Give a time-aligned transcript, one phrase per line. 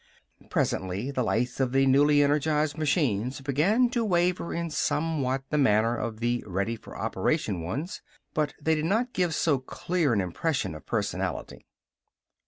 [0.49, 5.95] Presently the lights of the newly energized machines began to waver in somewhat the manner
[5.95, 8.01] of the ready for operation ones.
[8.33, 11.67] But they did not give so clear an impression of personality.